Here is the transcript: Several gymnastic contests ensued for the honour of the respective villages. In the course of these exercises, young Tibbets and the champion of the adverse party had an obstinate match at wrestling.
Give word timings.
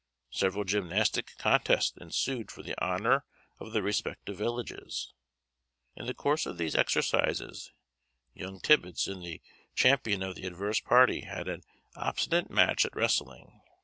Several 0.31 0.63
gymnastic 0.63 1.37
contests 1.37 1.95
ensued 1.97 2.49
for 2.49 2.63
the 2.63 2.75
honour 2.83 3.23
of 3.59 3.71
the 3.71 3.83
respective 3.83 4.35
villages. 4.35 5.13
In 5.95 6.07
the 6.07 6.15
course 6.15 6.47
of 6.47 6.57
these 6.57 6.73
exercises, 6.73 7.71
young 8.33 8.59
Tibbets 8.59 9.07
and 9.07 9.23
the 9.23 9.43
champion 9.75 10.23
of 10.23 10.33
the 10.33 10.47
adverse 10.47 10.79
party 10.79 11.19
had 11.21 11.47
an 11.47 11.61
obstinate 11.95 12.49
match 12.49 12.83
at 12.83 12.95
wrestling. 12.95 13.61